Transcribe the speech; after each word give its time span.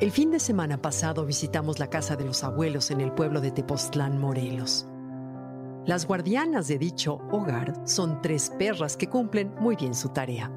El 0.00 0.12
fin 0.12 0.30
de 0.30 0.38
semana 0.38 0.80
pasado 0.80 1.26
visitamos 1.26 1.80
la 1.80 1.90
casa 1.90 2.14
de 2.14 2.24
los 2.24 2.44
abuelos 2.44 2.92
en 2.92 3.00
el 3.00 3.10
pueblo 3.10 3.40
de 3.40 3.50
Tepoztlán, 3.50 4.20
Morelos. 4.20 4.86
Las 5.86 6.06
guardianas 6.06 6.68
de 6.68 6.78
dicho 6.78 7.18
hogar 7.32 7.74
son 7.84 8.22
tres 8.22 8.52
perras 8.60 8.96
que 8.96 9.08
cumplen 9.08 9.52
muy 9.58 9.74
bien 9.74 9.96
su 9.96 10.10
tarea. 10.10 10.52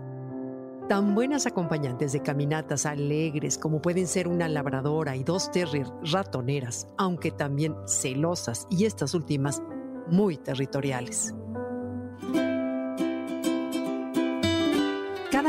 Tan 0.87 1.15
buenas 1.15 1.47
acompañantes 1.47 2.11
de 2.11 2.21
caminatas 2.21 2.85
alegres 2.85 3.57
como 3.57 3.81
pueden 3.81 4.05
ser 4.05 4.27
una 4.27 4.47
labradora 4.47 5.15
y 5.15 5.23
dos 5.23 5.49
terrier 5.49 5.87
ratoneras, 6.03 6.85
aunque 6.99 7.31
también 7.31 7.73
celosas 7.87 8.67
y 8.69 8.85
estas 8.85 9.15
últimas 9.15 9.63
muy 10.07 10.37
territoriales. 10.37 11.33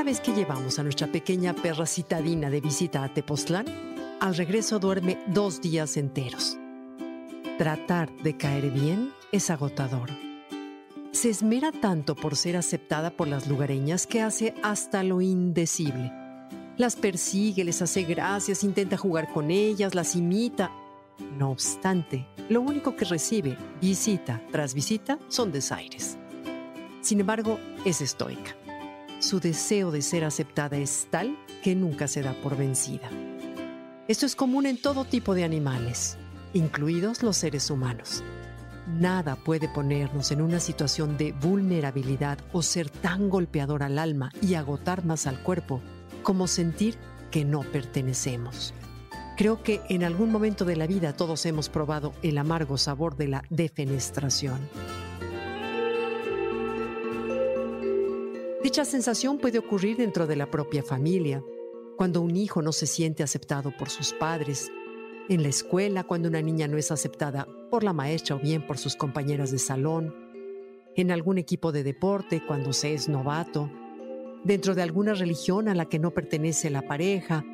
Cada 0.02 0.10
vez 0.10 0.20
que 0.20 0.32
llevamos 0.32 0.80
a 0.80 0.82
nuestra 0.82 1.06
pequeña 1.06 1.54
perra 1.54 1.86
citadina 1.86 2.50
de 2.50 2.60
visita 2.60 3.04
a 3.04 3.14
Tepoztlán, 3.14 3.66
al 4.18 4.34
regreso 4.34 4.80
duerme 4.80 5.16
dos 5.28 5.60
días 5.60 5.96
enteros. 5.96 6.58
Tratar 7.56 8.12
de 8.16 8.36
caer 8.36 8.72
bien 8.72 9.12
es 9.30 9.48
agotador. 9.48 10.10
Se 11.12 11.30
esmera 11.30 11.70
tanto 11.70 12.16
por 12.16 12.34
ser 12.34 12.56
aceptada 12.56 13.16
por 13.16 13.28
las 13.28 13.46
lugareñas 13.46 14.08
que 14.08 14.20
hace 14.20 14.54
hasta 14.64 15.04
lo 15.04 15.20
indecible. 15.20 16.10
Las 16.76 16.96
persigue, 16.96 17.62
les 17.62 17.80
hace 17.80 18.02
gracias, 18.02 18.64
intenta 18.64 18.96
jugar 18.96 19.32
con 19.32 19.52
ellas, 19.52 19.94
las 19.94 20.16
imita. 20.16 20.72
No 21.38 21.52
obstante, 21.52 22.26
lo 22.48 22.60
único 22.60 22.96
que 22.96 23.04
recibe, 23.04 23.56
visita 23.80 24.42
tras 24.50 24.74
visita, 24.74 25.20
son 25.28 25.52
desaires. 25.52 26.18
Sin 27.02 27.20
embargo, 27.20 27.60
es 27.84 28.00
estoica. 28.00 28.56
Su 29.22 29.38
deseo 29.38 29.92
de 29.92 30.02
ser 30.02 30.24
aceptada 30.24 30.76
es 30.78 31.06
tal 31.08 31.38
que 31.62 31.76
nunca 31.76 32.08
se 32.08 32.22
da 32.22 32.34
por 32.42 32.56
vencida. 32.56 33.08
Esto 34.08 34.26
es 34.26 34.34
común 34.34 34.66
en 34.66 34.82
todo 34.82 35.04
tipo 35.04 35.36
de 35.36 35.44
animales, 35.44 36.18
incluidos 36.54 37.22
los 37.22 37.36
seres 37.36 37.70
humanos. 37.70 38.24
Nada 38.98 39.36
puede 39.36 39.68
ponernos 39.68 40.32
en 40.32 40.42
una 40.42 40.58
situación 40.58 41.16
de 41.18 41.30
vulnerabilidad 41.34 42.38
o 42.52 42.62
ser 42.62 42.90
tan 42.90 43.30
golpeador 43.30 43.84
al 43.84 44.00
alma 44.00 44.32
y 44.42 44.54
agotar 44.54 45.04
más 45.04 45.28
al 45.28 45.40
cuerpo 45.40 45.80
como 46.24 46.48
sentir 46.48 46.98
que 47.30 47.44
no 47.44 47.60
pertenecemos. 47.60 48.74
Creo 49.36 49.62
que 49.62 49.82
en 49.88 50.02
algún 50.02 50.32
momento 50.32 50.64
de 50.64 50.74
la 50.74 50.88
vida 50.88 51.12
todos 51.12 51.46
hemos 51.46 51.68
probado 51.68 52.12
el 52.24 52.38
amargo 52.38 52.76
sabor 52.76 53.16
de 53.16 53.28
la 53.28 53.44
defenestración. 53.50 54.58
Dicha 58.62 58.84
sensación 58.84 59.38
puede 59.38 59.58
ocurrir 59.58 59.96
dentro 59.96 60.28
de 60.28 60.36
la 60.36 60.48
propia 60.48 60.84
familia, 60.84 61.42
cuando 61.96 62.20
un 62.20 62.36
hijo 62.36 62.62
no 62.62 62.70
se 62.70 62.86
siente 62.86 63.24
aceptado 63.24 63.76
por 63.76 63.90
sus 63.90 64.12
padres, 64.12 64.70
en 65.28 65.42
la 65.42 65.48
escuela 65.48 66.04
cuando 66.04 66.28
una 66.28 66.40
niña 66.42 66.68
no 66.68 66.78
es 66.78 66.92
aceptada 66.92 67.48
por 67.70 67.82
la 67.82 67.92
maestra 67.92 68.36
o 68.36 68.38
bien 68.38 68.64
por 68.64 68.78
sus 68.78 68.94
compañeras 68.94 69.50
de 69.50 69.58
salón, 69.58 70.14
en 70.94 71.10
algún 71.10 71.38
equipo 71.38 71.72
de 71.72 71.82
deporte 71.82 72.40
cuando 72.46 72.72
se 72.72 72.94
es 72.94 73.08
novato, 73.08 73.68
dentro 74.44 74.76
de 74.76 74.82
alguna 74.82 75.14
religión 75.14 75.66
a 75.68 75.74
la 75.74 75.86
que 75.86 75.98
no 75.98 76.12
pertenece 76.12 76.70
la 76.70 76.82
pareja, 76.82 77.44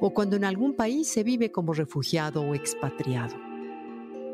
o 0.00 0.12
cuando 0.12 0.34
en 0.34 0.44
algún 0.44 0.74
país 0.74 1.06
se 1.06 1.22
vive 1.22 1.52
como 1.52 1.72
refugiado 1.72 2.42
o 2.42 2.54
expatriado. 2.56 3.36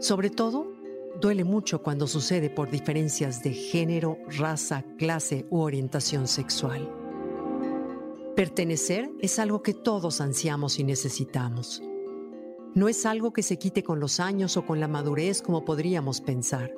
Sobre 0.00 0.30
todo, 0.30 0.72
duele 1.20 1.44
mucho 1.44 1.82
cuando 1.82 2.06
sucede 2.06 2.50
por 2.50 2.70
diferencias 2.70 3.42
de 3.42 3.52
género, 3.52 4.18
raza, 4.28 4.84
clase 4.96 5.46
u 5.50 5.60
orientación 5.60 6.28
sexual. 6.28 6.88
Pertenecer 8.36 9.10
es 9.20 9.38
algo 9.38 9.62
que 9.62 9.74
todos 9.74 10.20
ansiamos 10.20 10.78
y 10.78 10.84
necesitamos. 10.84 11.82
No 12.74 12.88
es 12.88 13.04
algo 13.06 13.32
que 13.32 13.42
se 13.42 13.58
quite 13.58 13.82
con 13.82 13.98
los 13.98 14.20
años 14.20 14.56
o 14.56 14.64
con 14.64 14.78
la 14.78 14.86
madurez 14.86 15.42
como 15.42 15.64
podríamos 15.64 16.20
pensar. 16.20 16.72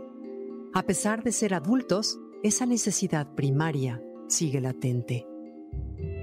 A 0.72 0.82
pesar 0.84 1.22
de 1.22 1.32
ser 1.32 1.52
adultos, 1.52 2.18
esa 2.42 2.64
necesidad 2.64 3.34
primaria 3.34 4.02
sigue 4.28 4.60
latente. 4.60 5.26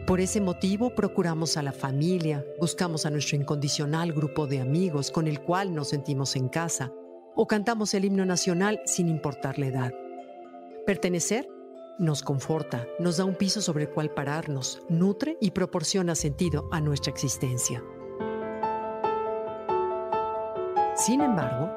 Por 0.07 0.21
ese 0.21 0.41
motivo 0.41 0.95
procuramos 0.95 1.57
a 1.57 1.61
la 1.61 1.73
familia, 1.73 2.43
buscamos 2.59 3.05
a 3.05 3.09
nuestro 3.09 3.35
incondicional 3.35 4.13
grupo 4.13 4.47
de 4.47 4.61
amigos 4.61 5.11
con 5.11 5.27
el 5.27 5.41
cual 5.41 5.75
nos 5.75 5.89
sentimos 5.89 6.35
en 6.35 6.47
casa 6.47 6.91
o 7.37 7.47
cantamos 7.47 7.93
el 7.93 8.03
himno 8.03 8.25
nacional 8.25 8.81
sin 8.85 9.07
importar 9.07 9.57
la 9.59 9.67
edad. 9.67 9.93
Pertenecer 10.85 11.47
nos 11.99 12.21
conforta, 12.21 12.85
nos 12.99 13.17
da 13.17 13.25
un 13.25 13.35
piso 13.35 13.61
sobre 13.61 13.85
el 13.85 13.89
cual 13.91 14.09
pararnos, 14.09 14.81
nutre 14.89 15.37
y 15.39 15.51
proporciona 15.51 16.15
sentido 16.15 16.67
a 16.71 16.81
nuestra 16.81 17.11
existencia. 17.11 17.83
Sin 20.95 21.21
embargo, 21.21 21.71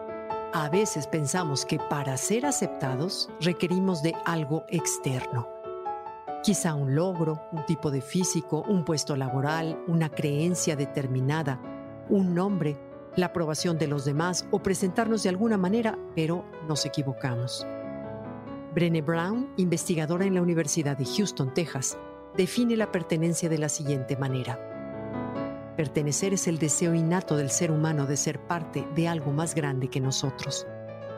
a 0.53 0.69
veces 0.71 1.07
pensamos 1.07 1.65
que 1.65 1.79
para 1.79 2.17
ser 2.17 2.47
aceptados 2.47 3.29
requerimos 3.41 4.03
de 4.03 4.15
algo 4.25 4.65
externo. 4.69 5.49
Quizá 6.43 6.75
un 6.75 6.95
logro, 6.95 7.43
un 7.53 7.65
tipo 7.67 7.91
de 7.91 8.01
físico, 8.01 8.65
un 8.67 8.85
puesto 8.85 9.15
laboral, 9.15 9.79
una 9.87 10.09
creencia 10.09 10.75
determinada, 10.75 11.61
un 12.09 12.35
nombre, 12.35 12.79
la 13.21 13.27
aprobación 13.27 13.79
de 13.79 13.87
los 13.87 14.05
demás 14.05 14.47
o 14.51 14.63
presentarnos 14.63 15.23
de 15.23 15.29
alguna 15.29 15.57
manera, 15.57 15.99
pero 16.15 16.45
nos 16.67 16.85
equivocamos. 16.85 17.67
Brené 18.75 19.03
Brown, 19.03 19.53
investigadora 19.57 20.25
en 20.25 20.35
la 20.35 20.43
Universidad 20.43 20.97
de 20.97 21.05
Houston, 21.05 21.53
Texas, 21.55 21.99
define 22.37 22.77
la 22.77 22.91
pertenencia 22.91 23.49
de 23.49 23.59
la 23.59 23.69
siguiente 23.69 24.17
manera. 24.17 24.59
Pertenecer 25.77 26.35
es 26.35 26.47
el 26.47 26.59
deseo 26.59 26.95
innato 26.95 27.37
del 27.37 27.51
ser 27.51 27.71
humano 27.71 28.07
de 28.07 28.17
ser 28.17 28.39
parte 28.41 28.87
de 28.95 29.09
algo 29.09 29.33
más 29.33 29.55
grande 29.55 29.89
que 29.89 30.01
nosotros. 30.01 30.67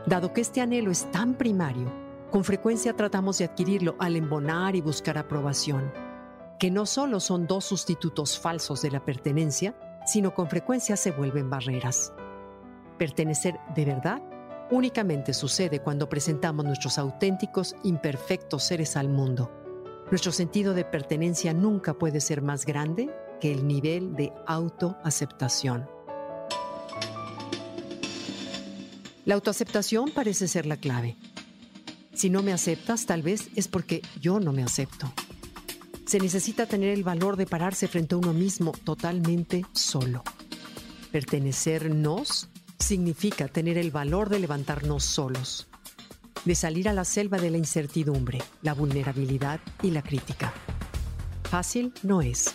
Dado 0.07 0.33
que 0.33 0.41
este 0.41 0.61
anhelo 0.61 0.91
es 0.91 1.11
tan 1.11 1.35
primario, 1.35 1.93
con 2.31 2.45
frecuencia 2.45 2.95
tratamos 2.95 3.39
de 3.39 3.45
adquirirlo 3.45 3.95
al 3.99 4.17
embonar 4.17 4.75
y 4.75 4.81
buscar 4.81 5.19
aprobación, 5.19 5.93
que 6.59 6.71
no 6.71 6.87
solo 6.87 7.21
son 7.21 7.47
dos 7.47 7.65
sustitutos 7.65 8.39
falsos 8.39 8.83
de 8.83 8.91
la 8.91 9.05
pertenencia, 9.05 9.75
sino 10.07 10.35
con 10.35 10.49
frecuencia 10.49 10.97
se 10.97 11.11
vuelven 11.11 11.51
barreras. 11.51 12.13
Pertenecer 12.99 13.59
de 13.75 13.85
verdad 13.85 14.23
únicamente 14.71 15.35
sucede 15.35 15.81
cuando 15.81 16.09
presentamos 16.09 16.65
nuestros 16.65 16.99
auténticos, 16.99 17.77
imperfectos 17.83 18.65
seres 18.65 18.97
al 18.97 19.09
mundo. 19.09 19.51
Nuestro 20.11 20.33
sentido 20.33 20.75
de 20.75 20.85
pertenencia 20.85 21.53
nunca 21.53 21.95
puede 21.95 22.21
ser 22.21 22.43
más 22.43 22.65
grande 22.65 23.11
que 23.41 23.53
el 23.53 23.67
nivel 23.67 24.15
de 24.15 24.33
autoaceptación. 24.47 25.89
La 29.25 29.35
autoaceptación 29.35 30.11
parece 30.11 30.49
ser 30.49 30.67
la 30.67 30.77
clave. 30.77 31.17
Si 32.13 32.29
no 32.29 32.43
me 32.43 32.53
aceptas, 32.53 33.07
tal 33.07 33.23
vez 33.23 33.51
es 33.57 33.69
porque 33.69 34.03
yo 34.21 34.41
no 34.41 34.53
me 34.53 34.63
acepto. 34.63 35.13
Se 36.13 36.21
necesita 36.21 36.67
tener 36.67 36.91
el 36.91 37.05
valor 37.05 37.39
de 37.39 37.47
pararse 37.47 37.89
frente 37.89 38.15
a 38.15 38.19
uno 38.19 38.35
mismo 38.35 38.73
totalmente 38.85 39.65
solo. 39.73 40.23
Pertenecernos 41.11 42.51
significa 42.79 43.49
tener 43.49 43.79
el 43.79 43.91
valor 43.91 44.29
de 44.29 44.39
levantarnos 44.39 45.05
solos, 45.05 45.69
de 46.45 46.55
salir 46.55 46.91
a 46.91 46.93
la 46.93 47.07
selva 47.07 47.39
de 47.39 47.49
la 47.49 47.57
incertidumbre, 47.57 48.43
la 48.61 48.75
vulnerabilidad 48.75 49.61
y 49.83 49.91
la 49.91 50.03
crítica. 50.03 50.53
Fácil 51.45 51.95
no 52.03 52.21
es. 52.21 52.55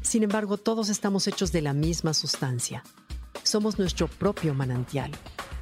Sin 0.00 0.22
embargo, 0.22 0.56
todos 0.56 0.88
estamos 0.88 1.26
hechos 1.26 1.50
de 1.50 1.62
la 1.62 1.72
misma 1.72 2.14
sustancia. 2.14 2.84
Somos 3.42 3.76
nuestro 3.76 4.06
propio 4.06 4.54
manantial. 4.54 5.10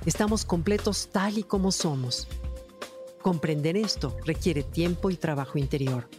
Estamos 0.05 0.45
completos 0.45 1.09
tal 1.11 1.39
y 1.39 1.45
como 1.45 1.73
somos. 1.73 2.29
Comprender 3.23 3.79
esto 3.79 4.19
requiere 4.27 4.63
tiempo 4.63 5.09
y 5.09 5.17
trabajo 5.17 5.57
interior. 5.57 6.11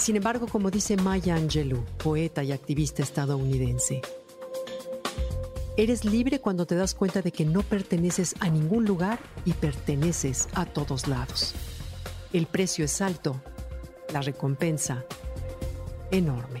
Sin 0.00 0.16
embargo, 0.16 0.46
como 0.46 0.70
dice 0.70 0.96
Maya 0.96 1.36
Angelou, 1.36 1.84
poeta 2.02 2.42
y 2.42 2.52
activista 2.52 3.02
estadounidense, 3.02 4.00
Eres 5.76 6.04
libre 6.04 6.40
cuando 6.40 6.66
te 6.66 6.74
das 6.74 6.94
cuenta 6.94 7.22
de 7.22 7.32
que 7.32 7.44
no 7.44 7.62
perteneces 7.62 8.34
a 8.40 8.48
ningún 8.48 8.84
lugar 8.86 9.18
y 9.44 9.52
perteneces 9.52 10.48
a 10.54 10.66
todos 10.66 11.06
lados. 11.06 11.54
El 12.32 12.46
precio 12.46 12.84
es 12.84 13.00
alto, 13.00 13.40
la 14.12 14.20
recompensa 14.20 15.04
enorme. 16.10 16.60